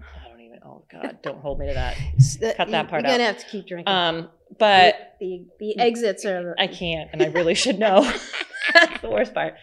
I 0.00 0.28
don't 0.28 0.40
even, 0.40 0.58
oh 0.64 0.84
God, 0.90 1.18
don't 1.22 1.40
hold 1.40 1.58
me 1.58 1.68
to 1.68 1.74
that. 1.74 1.96
Cut 2.56 2.70
that 2.70 2.88
part 2.88 3.04
out. 3.04 3.08
You're 3.08 3.18
gonna 3.18 3.24
have 3.24 3.38
to 3.38 3.46
keep 3.46 3.66
drinking. 3.66 3.92
Um, 3.92 4.28
but 4.58 5.16
the 5.20 5.46
the 5.58 5.78
exits 5.78 6.24
are. 6.24 6.54
I 6.58 6.66
can't, 6.66 7.10
and 7.12 7.22
I 7.22 7.26
really 7.26 7.54
should 7.54 7.78
know. 7.78 8.02
That's 8.74 9.00
the 9.00 9.10
worst 9.10 9.32
part. 9.32 9.54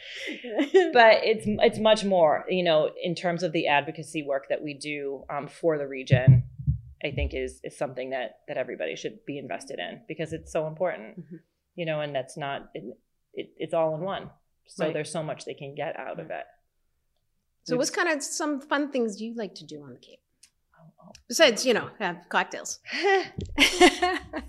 But 0.94 1.24
it's 1.24 1.46
it's 1.48 1.80
much 1.80 2.04
more, 2.04 2.46
you 2.50 2.64
know, 2.64 2.90
in 3.02 3.16
terms 3.16 3.44
of 3.44 3.52
the 3.52 3.68
advocacy 3.68 4.24
work 4.24 4.46
that 4.50 4.64
we 4.64 4.74
do 4.74 5.24
um, 5.30 5.48
for 5.48 5.78
the 5.78 5.88
region. 5.88 6.44
I 7.04 7.12
think 7.12 7.34
is 7.34 7.60
is 7.64 7.78
something 7.78 8.12
that 8.12 8.38
that 8.48 8.56
everybody 8.58 8.96
should 8.96 9.26
be 9.26 9.38
invested 9.38 9.78
in 9.80 10.02
because 10.08 10.32
it's 10.32 10.52
so 10.54 10.68
important, 10.68 11.20
Mhm. 11.20 11.40
you 11.76 11.86
know, 11.86 12.00
and 12.00 12.16
that's 12.16 12.38
not 12.38 12.70
it, 12.74 12.84
it, 13.34 13.50
it's 13.58 13.74
all 13.74 13.94
in 13.96 14.02
one. 14.02 14.30
So 14.68 14.86
Right. 14.86 14.94
there's 14.94 15.12
so 15.12 15.22
much 15.22 15.44
they 15.44 15.54
can 15.54 15.76
get 15.76 16.00
out 16.00 16.22
of 16.22 16.32
it. 16.32 16.46
so, 17.66 17.76
what's 17.76 17.90
kind 17.90 18.08
of 18.08 18.24
some 18.24 18.62
fun 18.62 18.90
things 18.90 19.20
you 19.22 19.34
like 19.36 19.54
to 19.56 19.66
do 19.66 19.84
on 19.84 19.92
the 19.94 20.00
Cape 20.00 20.22
besides, 21.28 21.66
you 21.66 21.74
know, 21.74 21.90
have 22.00 22.18
cocktails? 22.30 22.80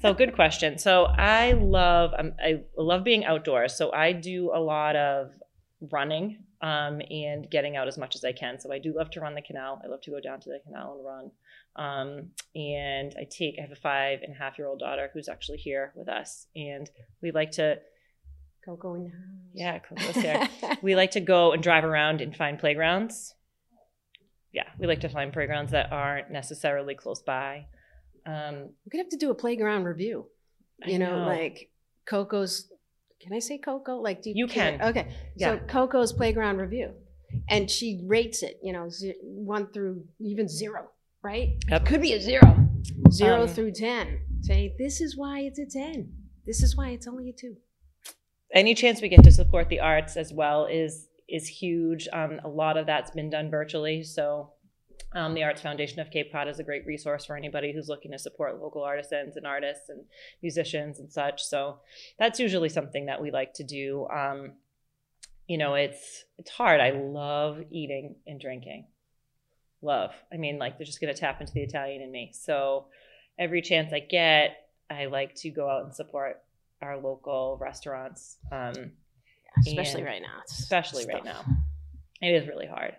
So 0.00 0.12
good 0.12 0.34
question. 0.34 0.76
So 0.78 1.04
I 1.06 1.52
love 1.52 2.12
um, 2.18 2.32
I 2.38 2.60
love 2.76 3.04
being 3.04 3.24
outdoors. 3.24 3.74
So 3.74 3.90
I 3.92 4.12
do 4.12 4.50
a 4.54 4.60
lot 4.60 4.96
of 4.96 5.30
running 5.92 6.44
um, 6.60 7.00
and 7.10 7.50
getting 7.50 7.76
out 7.76 7.88
as 7.88 7.96
much 7.96 8.14
as 8.14 8.22
I 8.24 8.32
can. 8.32 8.60
So 8.60 8.70
I 8.70 8.78
do 8.78 8.94
love 8.94 9.10
to 9.12 9.20
run 9.20 9.34
the 9.34 9.40
canal. 9.40 9.80
I 9.82 9.88
love 9.88 10.02
to 10.02 10.10
go 10.10 10.20
down 10.20 10.40
to 10.40 10.50
the 10.50 10.58
canal 10.66 10.96
and 10.96 11.04
run. 11.06 11.30
Um, 11.76 12.30
and 12.54 13.14
I 13.18 13.24
take 13.30 13.56
I 13.58 13.62
have 13.62 13.72
a 13.72 13.76
five 13.76 14.20
and 14.22 14.34
a 14.34 14.38
half 14.38 14.58
year 14.58 14.68
old 14.68 14.78
daughter 14.80 15.10
who's 15.14 15.28
actually 15.28 15.58
here 15.58 15.92
with 15.96 16.08
us, 16.08 16.46
and 16.54 16.90
we 17.22 17.30
like 17.30 17.52
to 17.52 17.78
Coco 18.64 18.94
in 18.94 19.04
the 19.04 19.10
house. 19.10 19.18
yeah 19.54 19.78
Coco's 19.78 20.16
here. 20.22 20.48
we 20.82 20.94
like 20.96 21.12
to 21.12 21.20
go 21.20 21.52
and 21.52 21.62
drive 21.62 21.84
around 21.84 22.20
and 22.20 22.36
find 22.36 22.58
playgrounds. 22.58 23.34
Yeah, 24.54 24.64
we 24.78 24.86
like 24.86 25.00
to 25.00 25.08
find 25.08 25.32
playgrounds 25.32 25.72
that 25.72 25.92
aren't 25.92 26.30
necessarily 26.30 26.94
close 26.94 27.20
by. 27.22 27.66
Um, 28.24 28.54
We're 28.54 28.90
gonna 28.92 29.02
have 29.04 29.08
to 29.10 29.16
do 29.18 29.30
a 29.30 29.34
playground 29.34 29.84
review. 29.84 30.26
You 30.86 30.98
know, 30.98 31.26
like 31.26 31.70
Coco's. 32.06 32.70
Can 33.20 33.32
I 33.32 33.38
say 33.40 33.58
Coco? 33.58 33.96
Like, 33.96 34.22
do 34.22 34.32
You 34.34 34.46
can. 34.46 34.80
Okay. 34.80 35.08
Yeah. 35.36 35.58
So 35.58 35.58
Coco's 35.66 36.12
playground 36.12 36.58
review, 36.58 36.92
and 37.48 37.70
she 37.70 38.02
rates 38.06 38.42
it. 38.42 38.58
You 38.62 38.72
know, 38.72 38.88
ze- 38.88 39.16
one 39.22 39.72
through 39.72 40.04
even 40.20 40.46
zero. 40.48 40.88
Right? 41.22 41.56
Yep. 41.70 41.86
Could 41.86 42.02
be 42.02 42.12
a 42.12 42.20
zero. 42.20 42.54
Zero 43.10 43.42
Um, 43.42 43.48
through 43.48 43.72
ten. 43.72 44.20
Say 44.42 44.74
this 44.78 45.00
is 45.00 45.16
why 45.16 45.40
it's 45.40 45.58
a 45.58 45.66
ten. 45.66 46.12
This 46.46 46.62
is 46.62 46.76
why 46.76 46.90
it's 46.90 47.06
only 47.08 47.28
a 47.30 47.32
two. 47.32 47.56
any 48.52 48.74
chance 48.74 49.00
we 49.02 49.08
get 49.08 49.24
to 49.24 49.32
support 49.32 49.68
the 49.68 49.80
arts 49.80 50.16
as 50.16 50.32
well 50.32 50.66
is 50.66 51.08
is 51.28 51.46
huge. 51.48 52.08
Um, 52.12 52.40
a 52.44 52.48
lot 52.48 52.76
of 52.76 52.86
that's 52.86 53.10
been 53.10 53.30
done 53.30 53.50
virtually, 53.50 54.02
so 54.02 54.52
um, 55.14 55.34
the 55.34 55.44
Arts 55.44 55.62
Foundation 55.62 56.00
of 56.00 56.10
Cape 56.10 56.32
Cod 56.32 56.48
is 56.48 56.58
a 56.58 56.64
great 56.64 56.86
resource 56.86 57.24
for 57.24 57.36
anybody 57.36 57.72
who's 57.72 57.88
looking 57.88 58.10
to 58.10 58.18
support 58.18 58.60
local 58.60 58.82
artisans 58.82 59.36
and 59.36 59.46
artists 59.46 59.88
and 59.88 60.02
musicians 60.42 60.98
and 60.98 61.12
such. 61.12 61.42
So 61.44 61.78
that's 62.18 62.40
usually 62.40 62.68
something 62.68 63.06
that 63.06 63.22
we 63.22 63.30
like 63.30 63.54
to 63.54 63.64
do. 63.64 64.08
Um, 64.08 64.52
you 65.46 65.56
know, 65.56 65.74
it's 65.74 66.24
it's 66.38 66.50
hard. 66.50 66.80
I 66.80 66.90
love 66.90 67.62
eating 67.70 68.16
and 68.26 68.40
drinking. 68.40 68.86
Love. 69.82 70.12
I 70.32 70.36
mean, 70.36 70.58
like 70.58 70.78
they're 70.78 70.86
just 70.86 71.00
gonna 71.00 71.14
tap 71.14 71.40
into 71.40 71.52
the 71.52 71.62
Italian 71.62 72.02
in 72.02 72.10
me. 72.10 72.32
So 72.34 72.86
every 73.38 73.62
chance 73.62 73.92
I 73.92 74.00
get, 74.00 74.68
I 74.90 75.06
like 75.06 75.34
to 75.36 75.50
go 75.50 75.68
out 75.68 75.84
and 75.84 75.94
support 75.94 76.42
our 76.82 76.98
local 76.98 77.56
restaurants. 77.60 78.38
Um, 78.50 78.92
Especially 79.58 80.00
And 80.00 80.06
right 80.06 80.22
now. 80.22 80.40
It's 80.42 80.58
especially 80.58 81.06
right 81.06 81.24
tough. 81.24 81.46
now. 81.46 81.56
It 82.20 82.32
is 82.34 82.48
really 82.48 82.66
hard. 82.66 82.96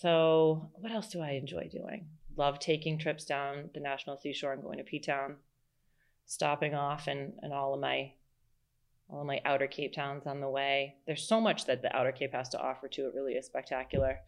So, 0.00 0.70
what 0.74 0.92
else 0.92 1.08
do 1.08 1.20
I 1.20 1.32
enjoy 1.32 1.68
doing? 1.70 2.08
Love 2.36 2.58
taking 2.58 2.98
trips 2.98 3.24
down 3.24 3.70
the 3.74 3.80
National 3.80 4.16
Seashore 4.16 4.52
and 4.52 4.62
going 4.62 4.78
to 4.78 4.84
P 4.84 4.98
Town, 5.00 5.36
stopping 6.26 6.74
off 6.74 7.06
and 7.06 7.32
and 7.42 7.52
all 7.52 7.74
of 7.74 7.80
my 7.80 8.12
all 9.08 9.20
of 9.20 9.26
my 9.26 9.40
outer 9.44 9.66
Cape 9.66 9.92
towns 9.94 10.26
on 10.26 10.40
the 10.40 10.48
way. 10.48 10.96
There's 11.06 11.26
so 11.28 11.40
much 11.40 11.66
that 11.66 11.82
the 11.82 11.94
outer 11.94 12.10
Cape 12.12 12.32
has 12.32 12.48
to 12.50 12.58
offer 12.60 12.88
too. 12.88 13.06
It 13.06 13.14
really 13.14 13.34
is 13.34 13.46
spectacular. 13.46 14.18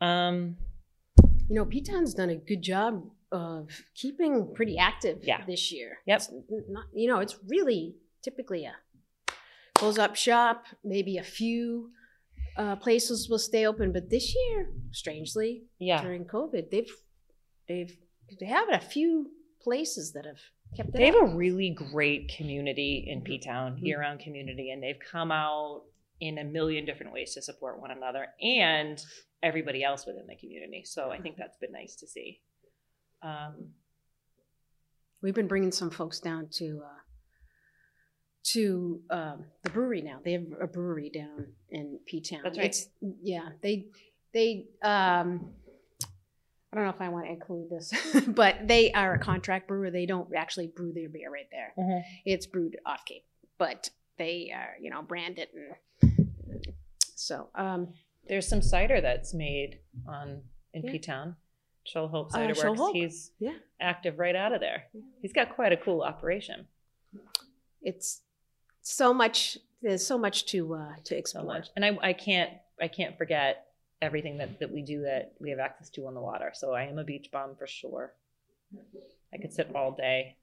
Um, 0.00 0.56
You 1.48 1.56
know, 1.56 1.64
P-Town's 1.66 2.14
done 2.14 2.30
a 2.30 2.36
good 2.36 2.62
job 2.62 3.04
of 3.32 3.68
keeping 3.94 4.54
pretty 4.54 4.78
active 4.78 5.18
Yeah. 5.24 5.44
this 5.44 5.72
year. 5.72 5.98
Yep. 6.06 6.16
It's 6.48 6.68
not, 6.70 6.84
you 6.94 7.08
know, 7.08 7.18
it's 7.18 7.36
really 7.48 7.96
typically 8.22 8.64
a 8.64 8.74
close 9.82 9.98
up 9.98 10.14
shop, 10.16 10.64
maybe 10.84 11.18
a 11.18 11.22
few 11.24 11.90
uh, 12.56 12.76
places 12.76 13.28
will 13.28 13.38
stay 13.38 13.66
open, 13.66 13.92
but 13.92 14.10
this 14.10 14.34
year, 14.34 14.70
strangely, 14.92 15.64
yeah, 15.78 16.02
during 16.02 16.24
COVID, 16.24 16.70
they've 16.70 16.92
they've 17.68 17.96
they 18.40 18.46
have 18.46 18.68
a 18.70 18.78
few 18.78 19.30
places 19.60 20.12
that 20.12 20.24
have 20.24 20.40
kept 20.76 20.88
it 20.90 20.94
they 20.98 21.06
have 21.06 21.16
up. 21.16 21.28
a 21.32 21.36
really 21.36 21.70
great 21.92 22.30
community 22.36 23.04
in 23.08 23.22
P 23.22 23.38
Town, 23.38 23.76
Mhm. 23.76 23.82
year 23.86 24.00
round 24.00 24.20
community, 24.20 24.70
and 24.70 24.82
they've 24.82 25.00
come 25.10 25.30
out 25.32 25.82
in 26.20 26.38
a 26.38 26.44
million 26.44 26.84
different 26.84 27.12
ways 27.12 27.34
to 27.34 27.42
support 27.42 27.80
one 27.80 27.90
another 27.90 28.28
and 28.40 29.04
everybody 29.42 29.82
else 29.82 30.06
within 30.06 30.26
the 30.28 30.36
community. 30.36 30.82
So 30.84 31.10
I 31.10 31.18
think 31.20 31.36
that's 31.36 31.56
been 31.58 31.72
nice 31.72 31.96
to 31.96 32.06
see. 32.06 32.40
Um, 33.22 33.74
We've 35.20 35.34
been 35.34 35.46
bringing 35.48 35.70
some 35.72 35.90
folks 35.90 36.18
down 36.20 36.48
to 36.54 36.82
uh, 36.84 36.98
to 38.44 39.00
um, 39.10 39.44
the 39.62 39.70
brewery 39.70 40.02
now. 40.02 40.18
They 40.24 40.32
have 40.32 40.44
a 40.60 40.66
brewery 40.66 41.10
down 41.10 41.46
in 41.70 41.98
P 42.06 42.20
Town. 42.20 42.40
That's 42.44 42.58
right. 42.58 42.66
It's, 42.66 42.88
yeah, 43.22 43.50
they 43.62 43.86
they. 44.32 44.66
Um, 44.82 45.50
I 46.72 46.76
don't 46.76 46.84
know 46.84 46.90
if 46.90 47.00
I 47.02 47.10
want 47.10 47.26
to 47.26 47.32
include 47.32 47.68
this, 47.68 47.92
but 48.28 48.66
they 48.66 48.92
are 48.92 49.14
a 49.14 49.18
contract 49.18 49.68
brewer. 49.68 49.90
They 49.90 50.06
don't 50.06 50.34
actually 50.34 50.68
brew 50.68 50.92
their 50.94 51.08
beer 51.10 51.30
right 51.30 51.48
there. 51.50 51.74
It's 52.24 52.46
brewed 52.46 52.78
off 52.86 53.04
Cape, 53.04 53.24
but 53.58 53.90
they 54.18 54.52
are 54.54 54.76
you 54.80 54.90
know 54.90 55.02
branded 55.02 55.48
and 55.54 56.16
so. 57.14 57.48
Um, 57.54 57.88
there's 58.28 58.46
some 58.48 58.62
cider 58.62 59.00
that's 59.00 59.34
made 59.34 59.80
on 60.08 60.42
in 60.72 60.82
Yeah. 60.84 60.92
P 60.92 60.98
Town. 60.98 61.36
Shoal 61.84 62.08
Hope 62.08 62.28
Uh, 62.28 62.34
Cider 62.34 62.54
Shoal 62.54 62.70
Works. 62.70 62.80
Hope. 62.80 62.94
He's 62.94 63.32
Yeah. 63.40 63.54
active 63.80 64.18
right 64.18 64.36
out 64.36 64.52
of 64.52 64.60
there. 64.60 64.84
He's 65.20 65.32
got 65.32 65.54
quite 65.54 65.72
a 65.72 65.76
cool 65.76 66.00
operation. 66.02 66.66
it's 67.84 68.22
so 68.82 69.14
much. 69.14 69.58
There's 69.80 70.06
so 70.06 70.18
much 70.18 70.46
to 70.46 70.74
uh, 70.74 70.94
to 71.04 71.14
so 71.14 71.16
explore. 71.16 71.44
much. 71.44 71.68
And 71.74 71.84
I, 71.84 71.98
I 72.02 72.12
can't 72.12 72.50
I 72.80 72.88
can't 72.88 73.16
forget 73.16 73.66
everything 74.00 74.38
that, 74.38 74.58
that 74.58 74.70
we 74.70 74.82
do 74.82 75.02
that 75.02 75.32
we 75.40 75.50
have 75.50 75.60
access 75.60 75.88
to 75.90 76.06
on 76.06 76.14
the 76.14 76.20
water. 76.20 76.50
So 76.54 76.74
I 76.74 76.82
am 76.82 76.98
a 76.98 77.04
beach 77.04 77.28
bum 77.32 77.54
for 77.58 77.66
sure. 77.66 78.12
I 79.32 79.38
could 79.38 79.52
sit 79.52 79.70
all 79.74 79.92
day. 79.92 80.36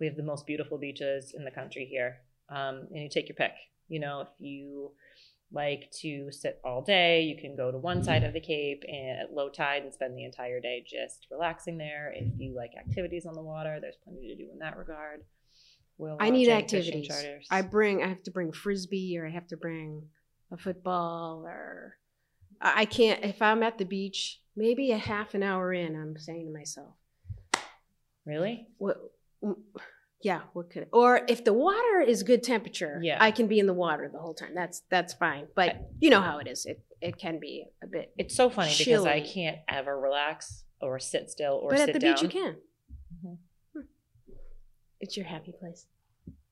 We 0.00 0.06
have 0.06 0.16
the 0.16 0.22
most 0.22 0.46
beautiful 0.46 0.76
beaches 0.76 1.34
in 1.36 1.44
the 1.44 1.50
country 1.50 1.86
here. 1.86 2.18
Um, 2.50 2.88
and 2.92 3.02
you 3.02 3.08
take 3.08 3.28
your 3.28 3.36
pick. 3.36 3.52
You 3.88 4.00
know, 4.00 4.22
if 4.22 4.28
you 4.38 4.90
like 5.52 5.90
to 6.00 6.32
sit 6.32 6.60
all 6.64 6.82
day, 6.82 7.22
you 7.22 7.36
can 7.36 7.54
go 7.54 7.70
to 7.70 7.78
one 7.78 8.02
side 8.02 8.24
of 8.24 8.32
the 8.32 8.40
Cape 8.40 8.82
and 8.88 9.20
at 9.20 9.32
low 9.32 9.48
tide 9.48 9.84
and 9.84 9.94
spend 9.94 10.16
the 10.16 10.24
entire 10.24 10.60
day 10.60 10.84
just 10.86 11.26
relaxing 11.30 11.78
there. 11.78 12.12
If 12.14 12.32
you 12.38 12.54
like 12.56 12.72
activities 12.78 13.24
on 13.24 13.34
the 13.34 13.42
water, 13.42 13.78
there's 13.80 13.96
plenty 14.02 14.28
to 14.28 14.36
do 14.36 14.50
in 14.52 14.58
that 14.58 14.76
regard. 14.76 15.20
Whale 15.96 16.16
I 16.20 16.30
need 16.30 16.48
activities. 16.48 17.10
I 17.50 17.62
bring. 17.62 18.02
I 18.02 18.08
have 18.08 18.22
to 18.24 18.30
bring 18.30 18.52
frisbee, 18.52 19.16
or 19.18 19.26
I 19.26 19.30
have 19.30 19.46
to 19.48 19.56
bring 19.56 20.08
a 20.50 20.56
football, 20.56 21.44
or 21.46 21.96
I 22.60 22.84
can't. 22.84 23.24
If 23.24 23.40
I'm 23.40 23.62
at 23.62 23.78
the 23.78 23.84
beach, 23.84 24.40
maybe 24.56 24.90
a 24.90 24.98
half 24.98 25.34
an 25.34 25.42
hour 25.42 25.72
in, 25.72 25.94
I'm 25.94 26.18
saying 26.18 26.46
to 26.46 26.52
myself, 26.52 26.94
really? 28.24 28.66
"What? 28.78 28.96
Yeah, 30.22 30.40
what 30.54 30.70
could? 30.70 30.86
Or 30.90 31.20
if 31.28 31.44
the 31.44 31.52
water 31.52 32.00
is 32.00 32.22
good 32.22 32.42
temperature, 32.42 32.98
Yeah. 33.02 33.18
I 33.20 33.30
can 33.30 33.46
be 33.46 33.58
in 33.58 33.66
the 33.66 33.74
water 33.74 34.08
the 34.10 34.18
whole 34.18 34.32
time. 34.34 34.54
That's 34.54 34.80
that's 34.88 35.12
fine. 35.12 35.48
But 35.54 35.76
you 36.00 36.08
know 36.10 36.22
how 36.22 36.38
it 36.38 36.48
is. 36.48 36.64
It 36.64 36.82
it 37.00 37.18
can 37.18 37.38
be 37.38 37.66
a 37.82 37.86
bit. 37.86 38.12
It's 38.16 38.34
so 38.34 38.48
funny 38.48 38.74
because 38.76 39.04
I 39.04 39.20
can't 39.20 39.58
ever 39.68 39.98
relax 39.98 40.64
or 40.80 40.98
sit 40.98 41.30
still 41.30 41.60
or 41.62 41.76
sit 41.76 41.76
down. 41.76 41.86
but 41.86 41.88
at 41.90 41.92
the 41.92 41.98
down. 42.00 42.14
beach 42.14 42.22
you 42.22 42.28
can. 42.30 42.56
It's 45.00 45.16
your 45.16 45.26
happy 45.26 45.52
place. 45.52 45.86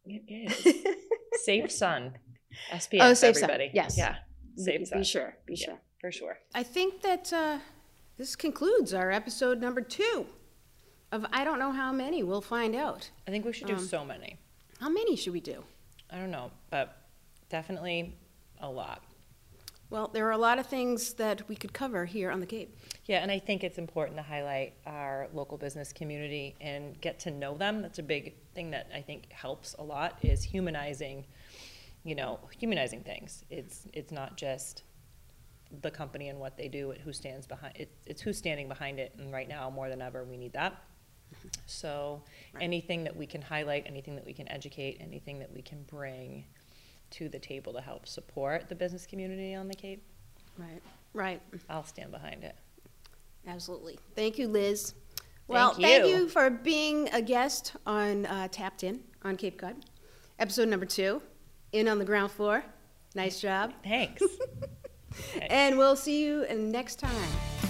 It 0.04 0.22
is. 0.28 0.84
Safe 1.44 1.70
sun. 1.70 2.14
SPF, 2.70 2.98
Oh, 3.00 3.14
safe 3.14 3.36
sun. 3.36 3.50
Yes. 3.72 3.96
Yeah, 3.96 4.16
Be- 4.56 4.62
safe 4.62 4.80
be, 4.80 4.84
sun. 4.86 5.04
sure. 5.04 5.36
Be 5.46 5.54
Yeah. 5.54 5.64
sure. 5.66 5.78
for 6.00 6.12
sure. 6.12 6.38
I 6.54 6.62
think 6.62 7.00
that 7.02 7.32
uh, 7.32 7.58
this 8.18 8.36
concludes 8.36 8.92
our 8.92 9.10
episode 9.10 9.60
number 9.60 9.80
two 9.80 10.26
of 11.10 11.24
I 11.32 11.44
don't 11.44 11.58
know 11.58 11.72
how 11.72 11.92
many. 11.92 12.22
We'll 12.22 12.42
find 12.42 12.74
out. 12.74 13.10
I 13.26 13.30
think 13.30 13.44
we 13.46 13.52
should 13.54 13.68
do 13.68 13.74
Um, 13.76 13.86
so 13.86 14.04
many. 14.04 14.36
How 14.80 14.90
many 14.90 15.16
should 15.16 15.32
we 15.32 15.40
do? 15.40 15.64
I 16.10 16.16
don't 16.16 16.30
know, 16.30 16.50
but 16.70 16.94
definitely 17.48 18.14
a 18.60 18.68
lot. 18.68 19.02
Well, 19.92 20.08
there 20.10 20.26
are 20.26 20.32
a 20.32 20.38
lot 20.38 20.58
of 20.58 20.64
things 20.64 21.12
that 21.14 21.46
we 21.50 21.54
could 21.54 21.74
cover 21.74 22.06
here 22.06 22.30
on 22.30 22.40
the 22.40 22.46
Cape. 22.46 22.74
Yeah, 23.04 23.18
and 23.18 23.30
I 23.30 23.38
think 23.38 23.62
it's 23.62 23.76
important 23.76 24.16
to 24.16 24.22
highlight 24.22 24.72
our 24.86 25.28
local 25.34 25.58
business 25.58 25.92
community 25.92 26.54
and 26.62 26.98
get 27.02 27.20
to 27.20 27.30
know 27.30 27.58
them. 27.58 27.82
That's 27.82 27.98
a 27.98 28.02
big 28.02 28.34
thing 28.54 28.70
that 28.70 28.88
I 28.94 29.02
think 29.02 29.30
helps 29.30 29.74
a 29.78 29.82
lot 29.82 30.18
is 30.22 30.42
humanizing, 30.42 31.26
you 32.04 32.14
know, 32.14 32.40
humanizing 32.58 33.02
things. 33.02 33.44
It's 33.50 33.86
it's 33.92 34.10
not 34.10 34.38
just 34.38 34.84
the 35.82 35.90
company 35.90 36.30
and 36.30 36.40
what 36.40 36.56
they 36.56 36.68
do, 36.68 36.92
it 36.92 37.02
who 37.02 37.12
stands 37.12 37.46
behind 37.46 37.76
it, 37.76 37.90
it's 38.06 38.22
who's 38.22 38.38
standing 38.38 38.68
behind 38.68 38.98
it 38.98 39.12
and 39.18 39.30
right 39.30 39.48
now 39.48 39.68
more 39.68 39.90
than 39.90 40.00
ever 40.00 40.24
we 40.24 40.38
need 40.38 40.54
that. 40.54 40.72
Mm-hmm. 40.72 41.48
So 41.66 42.22
Right. 42.54 42.62
anything 42.62 43.04
that 43.04 43.14
we 43.14 43.26
can 43.26 43.42
highlight, 43.42 43.84
anything 43.86 44.16
that 44.16 44.24
we 44.24 44.32
can 44.32 44.48
educate, 44.48 44.98
anything 45.00 45.38
that 45.40 45.52
we 45.52 45.60
can 45.60 45.82
bring 45.82 46.46
to 47.12 47.28
the 47.28 47.38
table 47.38 47.72
to 47.72 47.80
help 47.80 48.06
support 48.06 48.68
the 48.68 48.74
business 48.74 49.06
community 49.06 49.54
on 49.54 49.68
the 49.68 49.74
Cape, 49.74 50.02
Right. 50.58 50.82
Right. 51.14 51.42
I'll 51.68 51.84
stand 51.84 52.10
behind 52.10 52.44
it. 52.44 52.54
Absolutely. 53.46 53.98
Thank 54.14 54.38
you, 54.38 54.48
Liz. 54.48 54.94
Well, 55.48 55.70
Thank 55.70 55.82
thank 55.82 56.06
you. 56.06 56.16
you 56.16 56.28
for 56.28 56.50
being 56.50 57.08
a 57.12 57.20
guest 57.20 57.74
on 57.86 58.26
uh, 58.26 58.48
Tapped 58.48 58.84
In 58.84 59.00
on 59.22 59.36
Cape 59.36 59.58
Cod, 59.58 59.76
episode 60.38 60.68
number 60.68 60.86
two, 60.86 61.20
in 61.72 61.88
on 61.88 61.98
the 61.98 62.04
ground 62.04 62.30
floor. 62.32 62.64
Nice 63.14 63.40
job. 63.40 63.72
Thanks. 63.84 64.22
And 65.42 65.76
we'll 65.76 65.96
see 65.96 66.24
you 66.24 66.46
next 66.54 66.98
time. 66.98 67.62